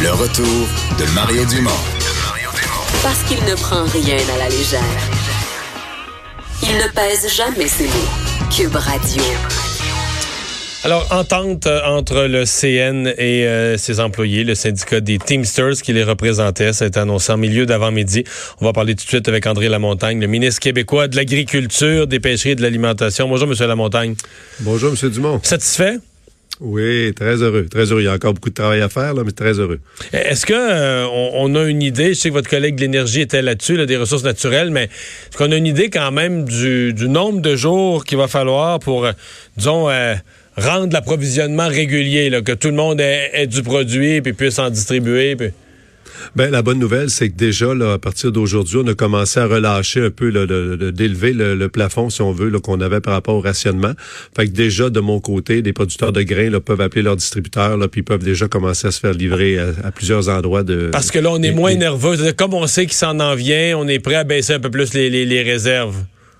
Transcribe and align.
Le 0.00 0.12
retour 0.12 0.44
de 0.96 1.12
Mario 1.12 1.44
Dumont. 1.46 1.70
Parce 3.02 3.20
qu'il 3.24 3.44
ne 3.44 3.54
prend 3.56 3.82
rien 3.82 4.16
à 4.32 4.38
la 4.38 4.48
légère. 4.48 4.80
Il 6.62 6.76
ne 6.76 6.88
pèse 6.94 7.26
jamais 7.34 7.66
ses 7.66 7.86
mots. 7.86 8.48
Cube 8.56 8.76
Radio. 8.76 9.22
Alors, 10.84 11.04
entente 11.10 11.66
euh, 11.66 11.80
entre 11.84 12.28
le 12.28 12.44
CN 12.44 13.12
et 13.18 13.44
euh, 13.48 13.76
ses 13.76 13.98
employés, 13.98 14.44
le 14.44 14.54
syndicat 14.54 15.00
des 15.00 15.18
Teamsters 15.18 15.82
qui 15.82 15.92
les 15.92 16.04
représentait, 16.04 16.72
ça 16.72 16.84
a 16.84 16.88
été 16.88 17.00
annoncé 17.00 17.32
en 17.32 17.36
milieu 17.36 17.66
d'avant-midi. 17.66 18.22
On 18.60 18.66
va 18.66 18.72
parler 18.72 18.94
tout 18.94 19.04
de 19.04 19.08
suite 19.08 19.26
avec 19.26 19.48
André 19.48 19.68
Lamontagne, 19.68 20.20
le 20.20 20.28
ministre 20.28 20.60
québécois 20.60 21.08
de 21.08 21.16
l'Agriculture, 21.16 22.06
des 22.06 22.20
Pêcheries 22.20 22.50
et 22.50 22.54
de 22.54 22.62
l'Alimentation. 22.62 23.28
Bonjour, 23.28 23.48
Monsieur 23.48 23.66
Lamontagne. 23.66 24.14
Bonjour, 24.60 24.92
M. 24.92 25.10
Dumont. 25.10 25.40
Satisfait? 25.42 25.98
Oui, 26.60 27.12
très 27.14 27.36
heureux. 27.36 27.66
Très 27.70 27.92
heureux. 27.92 28.00
Il 28.00 28.06
y 28.06 28.08
a 28.08 28.14
encore 28.14 28.34
beaucoup 28.34 28.50
de 28.50 28.54
travail 28.54 28.80
à 28.80 28.88
faire, 28.88 29.14
là, 29.14 29.22
mais 29.24 29.32
très 29.32 29.58
heureux. 29.58 29.78
Est-ce 30.12 30.44
que 30.44 30.54
euh, 30.54 31.06
a 31.54 31.68
une 31.68 31.82
idée, 31.82 32.14
je 32.14 32.20
sais 32.20 32.28
que 32.30 32.34
votre 32.34 32.50
collègue 32.50 32.74
de 32.74 32.80
l'énergie 32.80 33.20
était 33.20 33.42
là-dessus, 33.42 33.76
là, 33.76 33.86
des 33.86 33.96
ressources 33.96 34.24
naturelles, 34.24 34.70
mais 34.70 34.84
est-ce 34.84 35.36
qu'on 35.36 35.52
a 35.52 35.56
une 35.56 35.66
idée 35.66 35.88
quand 35.90 36.10
même 36.10 36.44
du, 36.44 36.94
nombre 37.08 37.40
de 37.40 37.54
jours 37.54 38.04
qu'il 38.04 38.18
va 38.18 38.26
falloir 38.26 38.80
pour, 38.80 39.04
euh, 39.04 39.12
disons, 39.56 39.88
euh, 39.88 40.14
rendre 40.56 40.92
l'approvisionnement 40.92 41.68
régulier, 41.68 42.30
que 42.44 42.52
tout 42.52 42.68
le 42.68 42.74
monde 42.74 43.00
ait, 43.00 43.46
du 43.46 43.62
produit 43.62 44.20
puis 44.20 44.32
puisse 44.32 44.58
en 44.58 44.70
distribuer? 44.70 45.36
Ben, 46.36 46.50
la 46.50 46.62
bonne 46.62 46.78
nouvelle, 46.78 47.10
c'est 47.10 47.28
que 47.30 47.36
déjà, 47.36 47.74
là, 47.74 47.94
à 47.94 47.98
partir 47.98 48.32
d'aujourd'hui, 48.32 48.78
on 48.82 48.86
a 48.86 48.94
commencé 48.94 49.40
à 49.40 49.46
relâcher 49.46 50.00
un 50.00 50.10
peu, 50.10 50.30
d'élever 50.92 51.32
le, 51.32 51.54
le 51.54 51.68
plafond, 51.68 52.10
si 52.10 52.22
on 52.22 52.32
veut, 52.32 52.48
là, 52.48 52.60
qu'on 52.60 52.80
avait 52.80 53.00
par 53.00 53.14
rapport 53.14 53.34
au 53.34 53.40
rationnement. 53.40 53.92
Fait 54.36 54.46
que 54.46 54.52
déjà, 54.52 54.90
de 54.90 55.00
mon 55.00 55.20
côté, 55.20 55.62
des 55.62 55.72
producteurs 55.72 56.12
de 56.12 56.22
grains 56.22 56.50
là, 56.50 56.60
peuvent 56.60 56.80
appeler 56.80 57.02
leurs 57.02 57.16
distributeurs, 57.16 57.76
là, 57.76 57.88
puis 57.88 58.00
ils 58.00 58.04
peuvent 58.04 58.24
déjà 58.24 58.48
commencer 58.48 58.88
à 58.88 58.90
se 58.90 59.00
faire 59.00 59.12
livrer 59.12 59.58
à, 59.58 59.68
à 59.84 59.90
plusieurs 59.90 60.28
endroits 60.28 60.62
de. 60.62 60.88
Parce 60.92 61.10
que 61.10 61.18
là, 61.18 61.30
on 61.32 61.42
est 61.42 61.52
moins 61.52 61.74
nerveux. 61.74 62.32
Comme 62.32 62.54
on 62.54 62.66
sait 62.66 62.86
qu'il 62.86 62.94
s'en 62.94 63.18
en 63.20 63.34
vient, 63.34 63.76
on 63.78 63.88
est 63.88 63.98
prêt 63.98 64.16
à 64.16 64.24
baisser 64.24 64.54
un 64.54 64.60
peu 64.60 64.70
plus 64.70 64.94
les, 64.94 65.10
les, 65.10 65.24
les 65.24 65.42
réserves. 65.42 65.96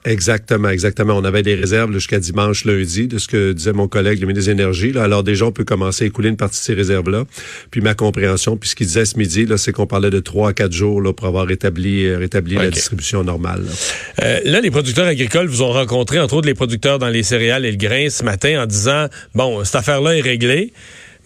Exactement, 0.09 0.71
exactement. 0.71 1.15
On 1.19 1.25
avait 1.25 1.43
des 1.43 1.55
réserves 1.55 1.93
jusqu'à 1.93 2.19
dimanche, 2.19 2.65
lundi, 2.65 3.09
de 3.09 3.19
ce 3.19 3.29
que 3.29 3.53
disait 3.53 3.75
mon 3.75 3.89
collègue, 3.89 4.21
le 4.21 4.27
ministre 4.27 4.47
des 4.47 4.53
Énergies. 4.53 4.93
Là. 4.93 5.03
Alors 5.03 5.23
déjà, 5.23 5.45
on 5.45 5.53
peut 5.53 5.65
commencer 5.65 6.05
à 6.05 6.07
écouler 6.07 6.31
une 6.31 6.39
partie 6.39 6.59
de 6.59 6.65
ces 6.65 6.73
réserves-là. 6.73 7.25
Puis 7.71 7.83
ma 7.83 7.93
compréhension, 7.93 8.57
puis 8.57 8.71
ce 8.71 8.75
qu'il 8.75 8.87
disait 8.87 9.05
ce 9.05 9.19
midi, 9.19 9.47
c'est 9.59 9.73
qu'on 9.73 9.87
parlait 9.87 10.09
de 10.09 10.21
trois 10.21 10.51
à 10.51 10.53
quatre 10.55 10.73
jours 10.73 11.03
là, 11.03 11.13
pour 11.13 11.27
avoir 11.27 11.47
rétabli, 11.47 12.07
euh, 12.07 12.17
rétabli 12.17 12.55
la 12.55 12.71
distribution 12.71 13.23
normale. 13.23 13.65
là. 13.67 14.25
Euh, 14.25 14.41
là, 14.45 14.61
les 14.63 14.71
producteurs 14.71 15.07
agricoles 15.07 15.47
vous 15.47 15.61
ont 15.61 15.73
rencontré, 15.73 16.19
entre 16.19 16.35
autres 16.35 16.49
les 16.49 16.55
producteurs 16.55 16.99
dans 16.99 17.09
les 17.09 17.23
céréales 17.23 17.67
et 17.67 17.71
le 17.71 17.77
grain 17.77 18.09
ce 18.09 18.25
matin 18.25 18.63
en 18.63 18.67
disant, 18.67 19.09
bon, 19.35 19.63
cette 19.65 19.75
affaire-là 19.75 20.17
est 20.17 20.23
réglée. 20.23 20.73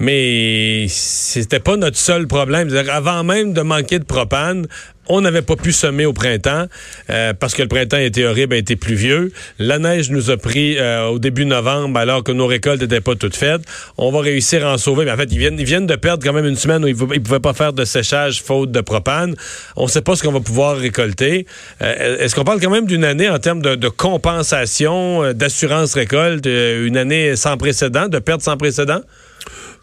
Mais 0.03 0.87
c'était 0.89 1.61
pas 1.61 1.77
notre 1.77 1.97
seul 1.97 2.27
problème. 2.27 2.69
Avant 2.91 3.23
même 3.23 3.53
de 3.53 3.61
manquer 3.61 4.01
de 4.01 4.05
propane, 4.05 4.67
on 5.09 5.21
n'avait 5.21 5.43
pas 5.43 5.57
pu 5.57 5.73
semer 5.73 6.07
au 6.07 6.13
printemps 6.13 6.67
euh, 7.11 7.33
parce 7.35 7.55
que 7.55 7.63
le 7.63 7.69
printemps 7.69 7.99
était 7.99 8.25
horrible, 8.25 8.55
a 8.55 8.59
été 8.59 8.77
pluvieux. 8.77 9.33
La 9.59 9.79
neige 9.79 10.11
nous 10.11 10.31
a 10.31 10.37
pris 10.37 10.79
euh, 10.79 11.07
au 11.07 11.19
début 11.19 11.45
novembre 11.45 11.99
alors 11.99 12.23
que 12.23 12.33
nos 12.33 12.47
récoltes 12.47 12.81
n'étaient 12.81 13.01
pas 13.01 13.15
toutes 13.17 13.37
faites. 13.37 13.63
On 13.99 14.11
va 14.11 14.21
réussir 14.21 14.67
à 14.67 14.75
en 14.75 14.79
sauver. 14.79 15.05
Mais 15.05 15.11
en 15.11 15.17
fait, 15.17 15.29
ils 15.33 15.39
viennent, 15.39 15.59
ils 15.59 15.65
viennent 15.65 15.87
de 15.87 15.97
perdre 15.97 16.25
quand 16.25 16.33
même 16.33 16.47
une 16.47 16.57
semaine 16.57 16.85
où 16.85 16.89
ils 16.89 16.97
ne 16.97 17.19
pouvaient 17.19 17.41
pas 17.41 17.53
faire 17.53 17.73
de 17.73 17.85
séchage 17.85 18.43
faute 18.43 18.71
de 18.71 18.81
propane. 18.81 19.35
On 19.77 19.85
ne 19.85 19.91
sait 19.91 20.03
pas 20.03 20.15
ce 20.15 20.23
qu'on 20.23 20.33
va 20.33 20.41
pouvoir 20.41 20.77
récolter. 20.77 21.47
Euh, 21.83 22.19
Est-ce 22.19 22.35
qu'on 22.35 22.45
parle 22.45 22.61
quand 22.61 22.71
même 22.71 22.87
d'une 22.87 23.05
année 23.05 23.29
en 23.29 23.39
termes 23.39 23.63
de, 23.63 23.75
de 23.75 23.89
compensation, 23.89 25.33
d'assurance 25.33 25.95
récolte, 25.95 26.47
une 26.47 26.97
année 26.97 27.37
sans 27.37 27.57
précédent, 27.57 28.09
de 28.09 28.19
perte 28.19 28.43
sans 28.43 28.57
précédent? 28.57 29.01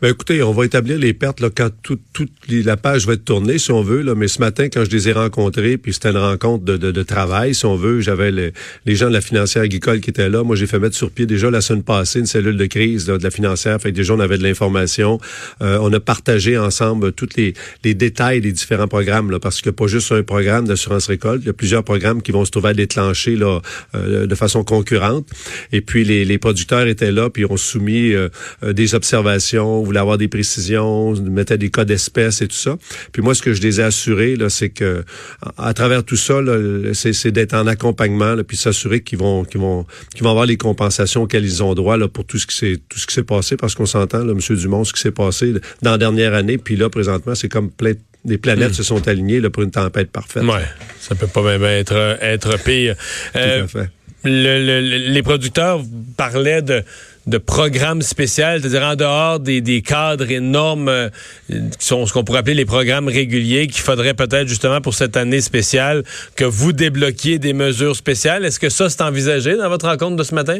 Ben 0.02 0.12
écoutez, 0.12 0.42
on 0.44 0.54
va 0.54 0.64
établir 0.64 0.98
les 0.98 1.14
pertes 1.14 1.42
là, 1.42 1.50
quand 1.54 1.70
toute 1.84 2.00
les- 2.48 2.64
la 2.64 2.78
page 2.78 3.06
va 3.06 3.14
être 3.14 3.26
tournée, 3.26 3.58
si 3.58 3.70
on 3.72 3.82
veut. 3.82 4.02
Là, 4.02 4.16
mais 4.16 4.30
ce 4.30 4.40
matin, 4.40 4.70
quand 4.72 4.86
je 4.86 4.90
les 4.92 5.10
ai 5.10 5.12
rencontrés, 5.12 5.78
puis 5.78 5.92
c'était 5.94 6.12
une 6.12 6.18
rencontre 6.18 6.64
de, 6.64 6.78
de, 6.78 6.92
de 6.92 7.04
travail, 7.04 7.54
si 7.54 7.66
on 7.66 7.76
veut, 7.76 8.00
j'avais 8.00 8.32
le- 8.32 8.54
les 8.86 8.96
gens 8.96 9.10
de 9.10 9.14
la 9.14 9.20
financière 9.20 9.64
agricole 9.64 10.00
qui 10.00 10.10
étaient 10.10 10.30
là. 10.30 10.42
Moi, 10.44 10.56
j'ai 10.56 10.68
fait 10.68 10.80
mettre 10.80 10.96
sur 10.96 11.12
pied 11.12 11.26
déjà 11.26 11.52
la 11.52 11.60
semaine 11.60 11.84
passée 11.84 12.20
une 12.20 12.28
cellule 12.28 12.56
de 12.56 12.66
crise 12.66 13.10
là, 13.10 13.18
de 13.18 13.24
la 13.24 13.30
financière. 13.30 13.78
Fait 13.82 13.92
que 13.92 13.96
déjà, 13.98 14.14
on 14.14 14.22
avait 14.22 14.38
de 14.38 14.44
l'information. 14.44 15.20
Euh, 15.62 15.78
on 15.82 15.92
a 15.92 16.00
partagé 16.00 16.58
ensemble 16.58 17.12
tous 17.12 17.30
les, 17.36 17.54
les 17.84 17.94
détails 17.94 18.40
des 18.40 18.54
différents 18.54 18.88
programmes, 18.88 19.32
là, 19.32 19.40
parce 19.40 19.62
a 19.68 19.74
pas 19.74 19.88
juste 19.88 20.14
un 20.14 20.24
programme 20.24 20.66
d'assurance 20.66 21.08
récolte. 21.08 21.42
Il 21.44 21.48
y 21.48 21.50
a 21.50 21.54
plusieurs 21.54 21.84
programmes 21.84 22.22
qui 22.22 22.32
vont 22.32 22.46
se 22.46 22.52
trouver 22.52 22.70
à 22.70 22.74
déclencher 22.74 23.36
là, 23.36 23.60
euh, 23.96 24.28
de 24.28 24.36
façon 24.36 24.64
concurrente. 24.64 25.28
Et 25.74 25.82
puis, 25.82 26.06
les, 26.06 26.24
les 26.24 26.38
producteurs 26.38 26.88
étaient 26.88 27.12
là, 27.12 27.30
puis 27.30 27.44
ont 27.44 27.58
soumis 27.58 28.14
euh, 28.14 28.30
euh, 28.64 28.72
des 28.72 28.96
observations, 28.96 29.84
voulaient 29.90 30.00
avoir 30.00 30.18
des 30.18 30.28
précisions, 30.28 31.14
mettaient 31.22 31.58
des 31.58 31.70
cas 31.70 31.86
d'espèces 31.86 32.42
et 32.42 32.48
tout 32.48 32.56
ça. 32.56 32.78
Puis 33.12 33.22
moi, 33.22 33.34
ce 33.36 33.42
que 33.42 33.54
je 33.54 33.62
les 33.62 33.80
ai 33.80 33.84
assurés, 33.84 34.36
là, 34.36 34.50
c'est 34.50 34.70
que 34.70 35.04
à, 35.42 35.70
à 35.70 35.74
travers 35.74 36.04
tout 36.04 36.16
ça, 36.18 36.42
là, 36.42 36.94
c'est, 36.94 37.32
d'être 37.32 37.54
en 37.54 37.68
accompagnement, 37.68 38.36
là, 38.36 38.44
puis 38.44 38.58
s'assurer 38.58 39.02
qu'ils 39.02 39.20
vont, 39.20 39.44
qu'ils 39.44 39.62
vont, 39.62 39.86
qu'ils 40.14 40.24
vont 40.24 40.30
avoir 40.32 40.46
les 40.46 40.58
compensations 40.58 41.24
auxquelles 41.24 41.46
ils 41.46 41.64
ont 41.64 41.74
droit 41.74 41.98
là, 41.98 42.08
pour 42.08 42.26
tout 42.26 42.38
ce 42.38 42.48
qui 42.48 42.56
s'est, 42.56 42.78
tout 42.90 43.00
ce 43.00 43.08
qui 43.08 43.14
s'est 43.14 43.24
passé, 43.24 43.58
parce 43.58 43.76
qu'on 43.76 43.86
s'entend, 43.86 44.24
là, 44.24 44.34
Monsieur 44.34 44.56
Dumont, 44.56 44.84
ce 44.84 44.94
qui 44.94 45.02
s'est 45.02 45.12
passé 45.12 45.54
dans 45.82 45.92
la 45.92 45.98
dernière 45.98 46.34
année, 46.34 46.58
puis 46.58 46.76
là, 46.76 46.90
présentement, 46.90 47.36
c'est 47.36 47.50
comme 47.50 47.70
plein 47.72 47.94
des 48.26 48.38
planètes 48.38 48.74
se 48.74 48.84
sont 48.84 49.08
alignées 49.08 49.40
là, 49.40 49.50
pour 49.50 49.64
une 49.64 49.72
tempête 49.72 50.12
parfaite. 50.12 50.44
Ouais, 50.44 50.66
ça 51.00 51.16
peut 51.16 51.28
pas 51.28 51.42
même 51.42 51.64
être, 51.64 52.18
être 52.22 52.62
pire. 52.64 52.96
Tout 53.34 53.40
Euh, 53.40 53.64
à 53.64 53.68
fait. 53.68 53.90
le- 54.26 54.82
le- 54.82 55.12
les 55.14 55.24
producteurs 55.24 55.82
parlaient 56.18 56.62
de, 56.62 56.84
de 57.30 57.38
programmes 57.38 58.02
spéciaux, 58.02 58.60
c'est-à-dire 58.60 58.84
en 58.84 58.96
dehors 58.96 59.40
des, 59.40 59.62
des 59.62 59.82
cadres 59.82 60.30
énormes 60.30 60.90
euh, 60.90 61.10
qui 61.48 61.86
sont 61.86 62.06
ce 62.06 62.14
qu'on 62.14 62.24
pourrait 62.24 62.40
appeler 62.40 62.56
les 62.56 62.66
programmes 62.66 63.08
réguliers, 63.08 63.68
qu'il 63.68 63.82
faudrait 63.82 64.14
peut-être 64.14 64.48
justement 64.48 64.82
pour 64.82 64.94
cette 64.94 65.16
année 65.16 65.42
spéciale 65.42 66.04
que 66.36 66.46
vous 66.46 66.74
débloquiez 66.74 67.40
des 67.40 67.54
mesures 67.54 67.96
spéciales. 67.96 68.46
Est-ce 68.46 68.60
que 68.60 68.70
ça 68.70 68.90
c'est 68.90 69.02
envisagé 69.02 69.56
dans 69.56 69.70
votre 69.70 69.88
rencontre 69.88 70.16
de 70.16 70.24
ce 70.24 70.36
matin? 70.36 70.60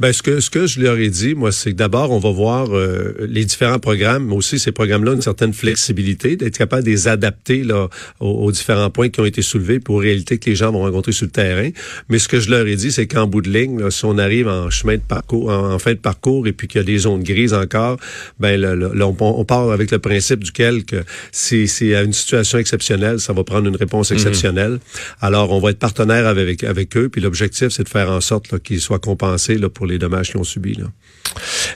Ben, 0.00 0.14
ce 0.14 0.22
que, 0.22 0.40
ce 0.40 0.48
que 0.48 0.66
je 0.66 0.80
leur 0.80 0.96
ai 0.96 1.10
dit, 1.10 1.34
moi, 1.34 1.52
c'est 1.52 1.72
que 1.72 1.76
d'abord, 1.76 2.10
on 2.10 2.18
va 2.18 2.30
voir 2.30 2.74
euh, 2.74 3.14
les 3.28 3.44
différents 3.44 3.78
programmes, 3.78 4.28
mais 4.28 4.34
aussi 4.34 4.58
ces 4.58 4.72
programmes-là, 4.72 5.12
une 5.12 5.20
certaine 5.20 5.52
flexibilité, 5.52 6.36
d'être 6.36 6.56
capable 6.56 6.84
de 6.84 6.88
les 6.88 7.06
adapter 7.06 7.62
là, 7.62 7.88
aux, 8.18 8.46
aux 8.46 8.50
différents 8.50 8.88
points 8.88 9.10
qui 9.10 9.20
ont 9.20 9.26
été 9.26 9.42
soulevés 9.42 9.78
pour 9.78 10.00
réalité 10.00 10.38
que 10.38 10.48
les 10.48 10.56
gens 10.56 10.72
vont 10.72 10.80
rencontrer 10.80 11.12
sur 11.12 11.26
le 11.26 11.30
terrain. 11.30 11.68
Mais 12.08 12.18
ce 12.18 12.28
que 12.28 12.40
je 12.40 12.50
leur 12.50 12.66
ai 12.66 12.76
dit, 12.76 12.92
c'est 12.92 13.06
qu'en 13.06 13.26
bout 13.26 13.42
de 13.42 13.50
ligne, 13.50 13.78
là, 13.78 13.90
si 13.90 14.06
on 14.06 14.16
arrive 14.16 14.48
en 14.48 14.70
chemin 14.70 14.94
de 14.94 15.02
parcours, 15.06 15.50
en, 15.50 15.74
en 15.74 15.78
fin 15.78 15.92
de 15.92 15.98
parcours, 15.98 16.46
et 16.46 16.54
puis 16.54 16.66
qu'il 16.66 16.80
y 16.80 16.82
a 16.82 16.86
des 16.86 16.96
zones 16.96 17.22
grises 17.22 17.52
encore, 17.52 17.98
ben 18.38 18.58
là, 18.58 18.74
là, 18.74 19.06
on, 19.06 19.16
on 19.20 19.44
part 19.44 19.70
avec 19.70 19.90
le 19.90 19.98
principe 19.98 20.42
duquel 20.42 20.84
que 20.84 21.04
si 21.30 21.68
c'est 21.68 21.94
à 21.94 22.02
une 22.04 22.14
situation 22.14 22.56
exceptionnelle, 22.56 23.20
ça 23.20 23.34
va 23.34 23.44
prendre 23.44 23.68
une 23.68 23.76
réponse 23.76 24.12
exceptionnelle. 24.12 24.78
Alors, 25.20 25.52
on 25.52 25.60
va 25.60 25.72
être 25.72 25.78
partenaire 25.78 26.26
avec, 26.26 26.64
avec 26.64 26.96
eux, 26.96 27.10
puis 27.10 27.20
l'objectif, 27.20 27.68
c'est 27.68 27.84
de 27.84 27.88
faire 27.90 28.10
en 28.10 28.22
sorte 28.22 28.60
qu'ils 28.60 28.80
soient 28.80 28.98
compensés 28.98 29.58
là, 29.58 29.68
pour 29.68 29.89
les 29.90 29.98
dommages 29.98 30.30
qu'ils 30.30 30.40
ont 30.40 30.44
subis. 30.44 30.76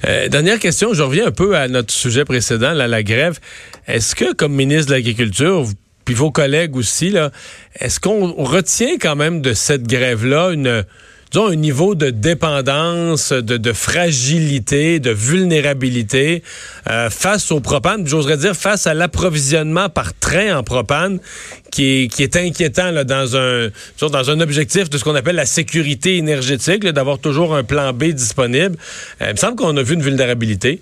Euh, 0.07 0.29
dernière 0.29 0.59
question, 0.59 0.95
je 0.95 1.03
reviens 1.03 1.27
un 1.27 1.33
peu 1.33 1.57
à 1.57 1.69
notre 1.69 1.93
sujet 1.93 2.25
précédent, 2.25 2.73
là, 2.73 2.89
la 2.89 3.03
grève. 3.03 3.39
Est-ce 3.87 4.15
que, 4.15 4.33
comme 4.33 4.53
ministre 4.53 4.87
de 4.87 4.93
l'Agriculture, 4.93 5.67
puis 6.05 6.15
vos 6.15 6.31
collègues 6.31 6.77
aussi, 6.77 7.15
est-ce 7.79 8.01
qu'on 8.01 8.33
retient 8.45 8.99
quand 8.99 9.17
même 9.17 9.41
de 9.41 9.53
cette 9.53 9.87
grève-là 9.87 10.51
une, 10.51 10.85
disons, 11.35 11.49
un 11.49 11.57
niveau 11.57 11.97
de 11.97 12.11
dépendance, 12.11 13.33
de, 13.33 13.73
fragilité, 13.73 15.01
de 15.01 15.11
vulnérabilité 15.11 16.45
euh, 16.89 17.11
face 17.11 17.51
au 17.51 17.59
propane, 17.59 18.07
j'oserais 18.07 18.37
dire 18.37 18.55
face 18.55 18.87
à 18.87 18.95
l'approvisionnement 18.95 19.89
par 19.89 20.17
train 20.17 20.57
en 20.57 20.63
propane, 20.63 21.19
qui 21.73 22.05
est, 22.05 22.09
qui 22.09 22.23
est 22.23 22.37
inquiétant 22.37 22.93
dans 22.93 24.31
un 24.31 24.41
objectif 24.41 24.89
de 24.89 24.97
ce 24.97 25.03
qu'on 25.03 25.17
appelle 25.17 25.35
la 25.35 25.47
sécurité 25.47 26.19
énergétique, 26.19 26.85
d'avoir 26.85 27.19
toujours 27.19 27.57
un 27.57 27.65
plan 27.65 27.93
B 27.93 28.05
disponible. 28.13 28.77
Euh, 29.21 29.27
il 29.31 29.33
me 29.33 29.37
semble 29.37 29.57
qu'on 29.57 29.77
a 29.77 29.83
vu 29.83 29.95
une 29.95 30.03
vulnérabilité. 30.03 30.81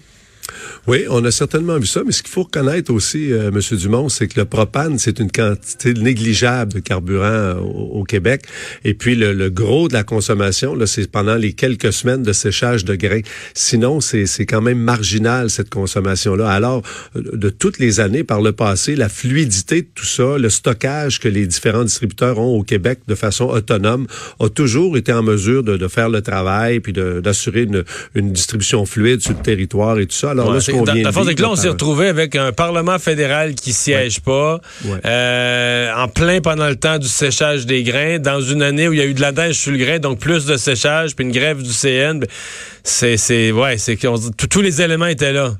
Oui, 0.88 1.04
on 1.08 1.24
a 1.24 1.30
certainement 1.30 1.78
vu 1.78 1.86
ça, 1.86 2.02
mais 2.04 2.10
ce 2.10 2.24
qu'il 2.24 2.32
faut 2.32 2.42
reconnaître 2.42 2.92
aussi, 2.92 3.32
euh, 3.32 3.52
M. 3.54 3.78
Dumont, 3.78 4.08
c'est 4.08 4.26
que 4.26 4.40
le 4.40 4.46
propane, 4.46 4.98
c'est 4.98 5.20
une 5.20 5.30
quantité 5.30 5.94
négligeable 5.94 6.72
de 6.72 6.80
carburant 6.80 7.24
euh, 7.24 7.54
au, 7.54 8.02
Québec. 8.02 8.42
Et 8.84 8.92
puis, 8.92 9.14
le, 9.14 9.48
gros 9.48 9.86
de 9.86 9.92
la 9.92 10.02
consommation, 10.02 10.74
là, 10.74 10.88
c'est 10.88 11.08
pendant 11.08 11.36
les 11.36 11.52
quelques 11.52 11.92
semaines 11.92 12.24
de 12.24 12.32
séchage 12.32 12.84
de 12.84 12.96
grains. 12.96 13.20
Sinon, 13.54 14.00
c'est 14.00 14.26
quand 14.44 14.60
même 14.60 14.78
marginal, 14.78 15.50
cette 15.50 15.70
consommation-là. 15.70 16.50
Alors, 16.50 16.82
de 17.14 17.48
toutes 17.48 17.78
les 17.78 18.00
années 18.00 18.24
par 18.24 18.40
le 18.40 18.50
passé, 18.50 18.96
la 18.96 19.08
fluidité 19.08 19.82
de 19.82 19.88
tout 19.94 20.04
ça, 20.04 20.36
le 20.36 20.50
stockage 20.50 21.20
que 21.20 21.28
les 21.28 21.46
différents 21.46 21.84
distributeurs 21.84 22.40
ont 22.40 22.58
au 22.58 22.64
Québec 22.64 23.00
de 23.06 23.14
façon 23.14 23.44
autonome, 23.44 24.08
a 24.40 24.48
toujours 24.48 24.96
été 24.96 25.12
en 25.12 25.22
mesure 25.22 25.62
de, 25.62 25.76
de 25.76 25.88
faire 25.88 26.08
le 26.08 26.22
travail 26.22 26.80
puis 26.80 26.92
d'assurer 26.92 27.62
une, 27.62 27.84
une, 28.16 28.32
distribution 28.32 28.84
fluide 28.84 29.20
sur 29.20 29.34
le 29.34 29.42
territoire 29.42 29.98
et 30.00 30.06
tout 30.06 30.16
ça. 30.16 30.30
Alors 30.32 30.52
là, 30.52 30.60
ce 30.72 30.78
qu'on 30.78 30.84
vient 30.84 30.94
de 30.94 31.28
vivre, 31.28 31.42
là, 31.42 31.50
on 31.50 31.56
s'est 31.56 31.68
retrouvé 31.68 32.08
avec 32.08 32.36
un 32.36 32.52
Parlement 32.52 32.98
fédéral 32.98 33.54
qui 33.54 33.72
siège 33.72 34.20
pas, 34.20 34.60
euh, 35.04 35.92
en 35.96 36.08
plein 36.08 36.40
pendant 36.40 36.68
le 36.68 36.76
temps 36.76 36.98
du 36.98 37.08
séchage 37.08 37.66
des 37.66 37.82
grains, 37.82 38.18
dans 38.18 38.40
une 38.40 38.62
année 38.62 38.88
où 38.88 38.92
il 38.92 38.98
y 38.98 39.02
a 39.02 39.06
eu 39.06 39.14
de 39.14 39.20
la 39.20 39.32
neige 39.32 39.56
sur 39.56 39.72
le 39.72 39.78
grain, 39.78 39.98
donc 39.98 40.18
plus 40.18 40.46
de 40.46 40.56
séchage, 40.56 41.14
puis 41.14 41.24
une 41.24 41.32
grève 41.32 41.62
du 41.62 41.72
CN. 41.72 42.20
Ben, 42.20 42.28
c'est, 42.84 43.16
c'est, 43.16 43.52
ouais, 43.52 43.78
c'est 43.78 43.96
tous 43.96 44.60
les 44.60 44.82
éléments 44.82 45.06
étaient 45.06 45.32
là. 45.32 45.54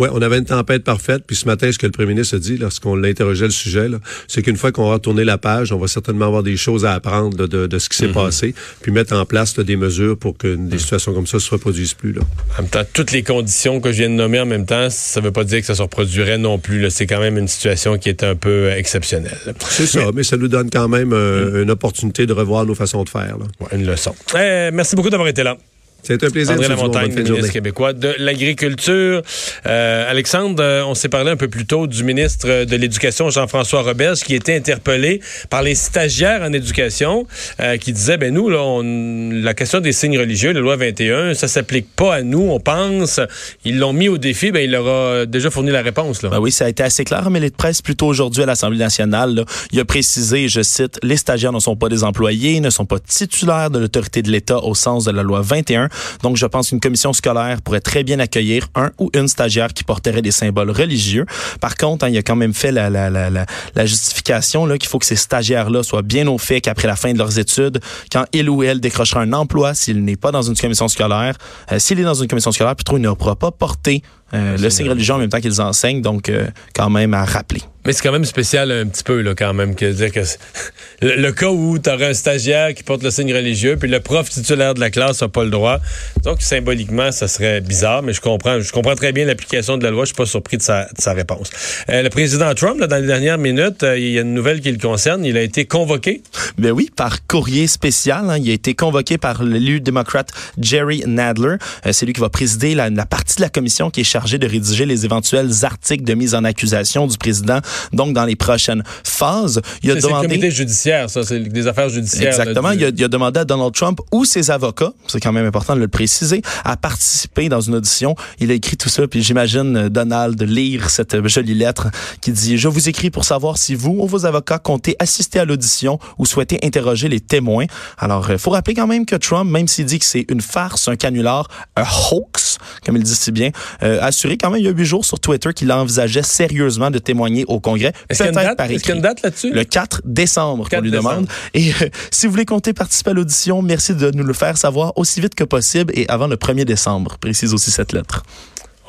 Oui, 0.00 0.08
on 0.12 0.22
avait 0.22 0.38
une 0.38 0.46
tempête 0.46 0.82
parfaite. 0.82 1.24
Puis 1.26 1.36
ce 1.36 1.44
matin, 1.44 1.70
ce 1.70 1.78
que 1.78 1.84
le 1.84 1.92
premier 1.92 2.14
ministre 2.14 2.36
a 2.36 2.38
dit 2.38 2.56
lorsqu'on 2.56 2.96
l'interrogeait 2.96 3.44
le 3.44 3.50
sujet, 3.50 3.86
c'est 4.28 4.40
qu'une 4.40 4.56
fois 4.56 4.72
qu'on 4.72 4.88
va 4.88 4.98
tourner 4.98 5.24
la 5.24 5.36
page, 5.36 5.72
on 5.72 5.78
va 5.78 5.88
certainement 5.88 6.24
avoir 6.24 6.42
des 6.42 6.56
choses 6.56 6.86
à 6.86 6.94
apprendre 6.94 7.46
de, 7.46 7.78
ce 7.78 7.88
qui 7.90 7.98
s'est 7.98 8.06
mhm. 8.06 8.14
passé, 8.14 8.54
puis 8.80 8.92
mettre 8.92 9.14
en 9.14 9.26
place 9.26 9.58
des 9.58 9.76
mesures 9.76 10.16
pour 10.16 10.38
que 10.38 10.48
des 10.48 10.56
mhm. 10.56 10.78
situations 10.78 11.12
comme 11.12 11.26
ça 11.26 11.36
ne 11.36 11.42
se 11.42 11.50
reproduisent 11.50 11.92
plus. 11.92 12.12
Là. 12.12 12.22
En 12.58 12.62
même 12.62 12.70
temps, 12.70 12.80
toutes 12.94 13.12
les 13.12 13.22
conditions 13.22 13.82
que 13.82 13.92
je 13.92 13.98
viens 13.98 14.08
de 14.08 14.14
nommer 14.14 14.40
en 14.40 14.46
même 14.46 14.64
temps, 14.64 14.88
ça 14.88 15.20
ne 15.20 15.26
veut 15.26 15.32
pas 15.32 15.44
dire 15.44 15.60
que 15.60 15.66
ça 15.66 15.74
se 15.74 15.82
reproduirait 15.82 16.38
non 16.38 16.58
plus. 16.58 16.88
C'est 16.88 17.06
quand 17.06 17.20
même 17.20 17.36
une 17.36 17.48
situation 17.48 17.98
qui 17.98 18.08
est 18.08 18.24
un 18.24 18.36
peu 18.36 18.70
exceptionnelle. 18.70 19.36
C'est 19.68 19.86
ça, 19.86 20.06
mais... 20.14 20.22
ça 20.22 20.38
nous 20.38 20.48
donne 20.48 20.70
quand 20.70 20.88
même 20.88 21.12
euh, 21.12 21.50
mhm. 21.50 21.62
une 21.64 21.70
opportunité 21.70 22.24
de 22.24 22.32
revoir 22.32 22.64
nos 22.64 22.74
façons 22.74 23.04
de 23.04 23.10
faire. 23.10 23.36
Là. 23.36 23.66
une 23.72 23.84
leçon. 23.84 24.14
Eh, 24.34 24.70
merci 24.72 24.96
beaucoup 24.96 25.10
d'avoir 25.10 25.28
été 25.28 25.42
là. 25.42 25.58
C'est 26.02 26.22
un 26.24 26.30
plaisir. 26.30 26.54
André 26.54 26.68
Lamontagne, 26.68 27.12
ministre 27.12 27.52
québécois 27.52 27.92
de 27.92 28.14
l'Agriculture. 28.18 29.22
Euh, 29.66 30.10
Alexandre, 30.10 30.62
euh, 30.62 30.84
on 30.84 30.94
s'est 30.94 31.08
parlé 31.08 31.30
un 31.30 31.36
peu 31.36 31.48
plus 31.48 31.66
tôt 31.66 31.86
du 31.86 32.04
ministre 32.04 32.64
de 32.64 32.76
l'Éducation, 32.76 33.30
Jean-François 33.30 33.82
Roberge, 33.82 34.20
qui 34.20 34.34
était 34.34 34.56
interpellé 34.56 35.20
par 35.50 35.62
les 35.62 35.74
stagiaires 35.74 36.42
en 36.42 36.52
éducation, 36.52 37.26
euh, 37.60 37.76
qui 37.76 37.92
disaient, 37.92 38.16
ben 38.16 38.32
nous, 38.32 38.48
là, 38.48 38.62
on, 38.62 39.30
la 39.32 39.54
question 39.54 39.80
des 39.80 39.92
signes 39.92 40.18
religieux, 40.18 40.52
la 40.52 40.60
loi 40.60 40.76
21, 40.76 41.34
ça 41.34 41.48
s'applique 41.48 41.86
pas 41.94 42.16
à 42.16 42.22
nous, 42.22 42.48
on 42.50 42.60
pense. 42.60 43.20
Ils 43.64 43.78
l'ont 43.78 43.92
mis 43.92 44.08
au 44.08 44.18
défi, 44.18 44.50
ben 44.50 44.64
il 44.64 44.70
leur 44.70 44.86
a 44.86 45.26
déjà 45.26 45.50
fourni 45.50 45.70
la 45.70 45.82
réponse. 45.82 46.22
Là. 46.22 46.30
Ben 46.30 46.40
oui, 46.40 46.50
ça 46.50 46.64
a 46.64 46.68
été 46.68 46.82
assez 46.82 47.04
clair, 47.04 47.28
mais 47.30 47.40
les 47.40 47.50
presse 47.50 47.82
plutôt 47.82 48.06
aujourd'hui 48.06 48.42
à 48.42 48.46
l'Assemblée 48.46 48.78
nationale, 48.78 49.34
là, 49.34 49.44
il 49.70 49.80
a 49.80 49.84
précisé, 49.84 50.48
je 50.48 50.62
cite, 50.62 50.98
les 51.02 51.18
stagiaires 51.18 51.52
ne 51.52 51.60
sont 51.60 51.76
pas 51.76 51.88
des 51.88 52.04
employés, 52.04 52.60
ne 52.60 52.70
sont 52.70 52.86
pas 52.86 52.98
titulaires 52.98 53.70
de 53.70 53.78
l'autorité 53.78 54.22
de 54.22 54.30
l'État 54.30 54.58
au 54.64 54.74
sens 54.74 55.04
de 55.04 55.10
la 55.10 55.22
loi 55.22 55.42
21. 55.42 55.89
Donc, 56.22 56.36
je 56.36 56.46
pense 56.46 56.68
qu'une 56.68 56.80
commission 56.80 57.12
scolaire 57.12 57.62
pourrait 57.62 57.80
très 57.80 58.04
bien 58.04 58.18
accueillir 58.18 58.68
un 58.74 58.90
ou 58.98 59.10
une 59.14 59.28
stagiaire 59.28 59.72
qui 59.72 59.84
porterait 59.84 60.22
des 60.22 60.30
symboles 60.30 60.70
religieux. 60.70 61.26
Par 61.60 61.76
contre, 61.76 62.04
hein, 62.04 62.08
il 62.08 62.18
a 62.18 62.22
quand 62.22 62.36
même 62.36 62.54
fait 62.54 62.72
la, 62.72 62.90
la, 62.90 63.10
la, 63.10 63.30
la, 63.30 63.86
justification 63.86 64.66
qu'il 64.78 64.88
faut 64.88 64.98
que 64.98 65.06
ces 65.06 65.16
stagiaires-là 65.16 65.82
soient 65.82 66.02
bien 66.02 66.26
au 66.28 66.38
fait 66.38 66.60
qu'après 66.60 66.86
la 66.86 66.96
fin 66.96 67.12
de 67.12 67.18
leurs 67.18 67.38
études, 67.38 67.80
quand 68.12 68.24
il 68.32 68.48
ou 68.48 68.62
elle 68.62 68.80
décrochera 68.80 69.20
un 69.20 69.32
emploi, 69.32 69.74
s'il 69.74 70.04
n'est 70.04 70.16
pas 70.16 70.30
dans 70.30 70.42
une 70.42 70.56
commission 70.56 70.88
scolaire, 70.88 71.36
euh, 71.72 71.78
s'il 71.78 71.98
est 72.00 72.04
dans 72.04 72.14
une 72.14 72.28
commission 72.28 72.52
scolaire, 72.52 72.76
plutôt 72.76 72.96
il 72.96 73.02
ne 73.02 73.12
pourra 73.12 73.36
pas 73.36 73.50
porter 73.50 74.02
euh, 74.34 74.56
le 74.56 74.70
signe 74.70 74.88
religieux 74.88 75.14
en 75.14 75.18
même 75.18 75.28
temps 75.28 75.40
qu'ils 75.40 75.60
enseignent, 75.60 76.02
donc 76.02 76.28
euh, 76.28 76.46
quand 76.74 76.90
même 76.90 77.14
à 77.14 77.24
rappeler. 77.24 77.62
Mais 77.86 77.94
c'est 77.94 78.02
quand 78.02 78.12
même 78.12 78.26
spécial 78.26 78.70
un 78.70 78.86
petit 78.86 79.02
peu, 79.02 79.22
là, 79.22 79.34
quand 79.34 79.54
même, 79.54 79.74
que 79.74 79.90
dire 79.90 80.12
que 80.12 80.20
le, 81.00 81.30
cas 81.32 81.48
où 81.48 81.78
tu 81.78 81.88
aurais 81.88 82.10
un 82.10 82.14
stagiaire 82.14 82.74
qui 82.74 82.82
porte 82.82 83.02
le 83.02 83.10
signe 83.10 83.34
religieux, 83.34 83.76
puis 83.78 83.88
le 83.88 84.00
prof 84.00 84.28
titulaire 84.28 84.74
de 84.74 84.80
la 84.80 84.90
classe 84.90 85.22
n'a 85.22 85.28
pas 85.28 85.44
le 85.44 85.50
droit. 85.50 85.78
Donc, 86.22 86.42
symboliquement, 86.42 87.10
ça 87.10 87.26
serait 87.26 87.62
bizarre, 87.62 88.02
mais 88.02 88.12
je 88.12 88.20
comprends, 88.20 88.60
je 88.60 88.70
comprends 88.70 88.94
très 88.94 89.12
bien 89.12 89.24
l'application 89.24 89.78
de 89.78 89.84
la 89.84 89.90
loi. 89.90 90.04
Je 90.04 90.08
suis 90.08 90.14
pas 90.14 90.26
surpris 90.26 90.58
de 90.58 90.62
sa, 90.62 90.84
de 90.84 91.00
sa 91.00 91.14
réponse. 91.14 91.50
Euh, 91.88 92.02
le 92.02 92.10
président 92.10 92.52
Trump, 92.54 92.80
là, 92.80 92.86
dans 92.86 92.98
les 92.98 93.06
dernières 93.06 93.38
minutes, 93.38 93.82
euh, 93.82 93.98
il 93.98 94.10
y 94.10 94.18
a 94.18 94.22
une 94.22 94.34
nouvelle 94.34 94.60
qui 94.60 94.70
le 94.70 94.78
concerne. 94.78 95.24
Il 95.24 95.38
a 95.38 95.42
été 95.42 95.64
convoqué. 95.64 96.22
Ben 96.58 96.72
oui, 96.72 96.90
par 96.94 97.26
courrier 97.26 97.66
spécial. 97.66 98.28
Hein, 98.28 98.36
il 98.36 98.50
a 98.50 98.52
été 98.52 98.74
convoqué 98.74 99.16
par 99.16 99.42
l'élu 99.42 99.80
démocrate 99.80 100.28
Jerry 100.58 101.02
Nadler. 101.06 101.56
Euh, 101.86 101.92
c'est 101.92 102.04
lui 102.04 102.12
qui 102.12 102.20
va 102.20 102.28
présider 102.28 102.74
la, 102.74 102.90
la 102.90 103.06
partie 103.06 103.36
de 103.36 103.40
la 103.42 103.48
commission 103.48 103.88
qui 103.88 104.02
est 104.02 104.04
chargée 104.04 104.19
de 104.38 104.46
rédiger 104.46 104.86
les 104.86 105.04
éventuels 105.04 105.50
articles 105.62 106.04
de 106.04 106.14
mise 106.14 106.34
en 106.34 106.44
accusation 106.44 107.06
du 107.06 107.16
président 107.16 107.60
donc, 107.92 108.12
dans 108.14 108.24
les 108.24 108.36
prochaines 108.36 108.82
phases, 109.04 109.60
il 109.82 109.90
a 109.90 109.94
demandé... 109.94 110.14
C'est 110.22 110.28
comité 110.28 110.50
judiciaire, 110.50 111.10
ça, 111.10 111.22
c'est 111.22 111.40
des 111.40 111.66
affaires 111.66 111.88
judiciaires. 111.88 112.28
Exactement. 112.28 112.70
il, 112.70 112.84
a, 112.84 112.88
il, 112.88 113.04
a, 113.04 113.08
demandé 113.08 113.40
à 113.40 113.44
Donald 113.44 113.72
Trump 113.72 114.00
ou 114.12 114.24
ses 114.24 114.50
avocats, 114.50 114.92
c'est 115.06 115.20
quand 115.20 115.32
même 115.32 115.46
important 115.46 115.74
de 115.74 115.80
le 115.80 115.88
préciser, 115.88 116.42
à 116.64 116.76
participer 116.76 117.48
dans 117.48 117.60
une 117.60 117.74
audition. 117.74 118.14
Il 118.38 118.50
a 118.50 118.54
écrit 118.54 118.76
tout 118.76 118.88
ça, 118.88 119.06
puis 119.08 119.22
j'imagine 119.22 119.76
euh, 119.76 119.88
Donald 119.88 120.40
lire 120.42 120.90
cette 120.90 121.26
jolie 121.26 121.54
lettre 121.54 121.88
qui 122.20 122.32
dit 122.32 122.56
«Je 122.58 122.68
vous 122.68 122.88
écris 122.88 123.10
pour 123.10 123.24
savoir 123.24 123.58
si 123.58 123.74
vous 123.74 123.96
ou 123.98 124.06
vos 124.06 124.26
avocats 124.26 124.58
comptez 124.58 124.96
assister 124.98 125.38
à 125.38 125.44
l'audition 125.44 125.98
ou 126.18 126.26
souhaitez 126.26 126.58
interroger 126.62 127.08
les 127.08 127.20
témoins.» 127.20 127.66
Alors, 127.98 128.26
il 128.30 128.34
euh, 128.34 128.38
faut 128.38 128.50
rappeler 128.50 128.74
quand 128.74 128.86
même 128.86 129.06
que 129.06 129.16
Trump, 129.16 129.50
même 129.50 129.68
s'il 129.68 129.86
dit 129.86 129.98
que 129.98 130.04
c'est 130.04 130.26
une 130.28 130.40
farce, 130.40 130.88
un 130.88 130.96
canular, 130.96 131.48
un 131.76 131.84
hoax, 131.84 132.58
comme 132.84 132.96
il 132.96 133.02
dit 133.02 133.14
si 133.14 133.32
bien, 133.32 133.50
euh, 133.82 134.00
assuré 134.10 134.36
quand 134.36 134.50
même 134.50 134.60
il 134.60 134.66
y 134.66 134.68
a 134.68 134.72
huit 134.72 134.84
jours 134.84 135.04
sur 135.04 135.18
Twitter 135.18 135.52
qu'il 135.54 135.72
envisageait 135.72 136.22
sérieusement 136.22 136.90
de 136.90 136.98
témoigner 136.98 137.44
au 137.48 137.58
Congrès. 137.60 137.92
Est-ce 138.08 138.22
qu'il 138.22 138.34
y 138.34 138.38
a 138.38 138.94
une 138.94 139.00
date, 139.00 139.22
là-dessus? 139.22 139.50
Le 139.50 139.64
4 139.64 140.02
décembre 140.04 140.68
qu'on 140.68 140.80
lui 140.80 140.90
demande. 140.90 141.26
Et 141.54 141.70
euh, 141.70 141.88
si 142.10 142.26
vous 142.26 142.32
voulez 142.32 142.44
compter 142.44 142.72
participer 142.72 143.10
à 143.10 143.14
l'audition, 143.14 143.62
merci 143.62 143.94
de 143.94 144.10
nous 144.10 144.24
le 144.24 144.34
faire 144.34 144.56
savoir 144.56 144.92
aussi 144.96 145.20
vite 145.20 145.34
que 145.34 145.44
possible 145.44 145.92
et 145.96 146.06
avant 146.08 146.26
le 146.26 146.36
1er 146.36 146.64
décembre, 146.64 147.16
précise 147.18 147.54
aussi 147.54 147.70
cette 147.70 147.92
lettre. 147.92 148.22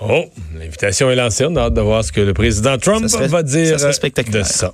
Oh, 0.01 0.25
l'invitation 0.57 1.11
est 1.11 1.15
lancée. 1.15 1.45
On 1.45 1.55
a 1.55 1.61
hâte 1.61 1.75
de 1.75 1.81
voir 1.81 2.03
ce 2.03 2.11
que 2.11 2.21
le 2.21 2.33
président 2.33 2.77
Trump 2.77 3.05
va 3.05 3.43
dire 3.43 3.77
de 3.77 4.43
ça. 4.43 4.73